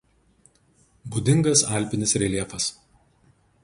[1.17, 2.75] Būdingas alpinis reljefas.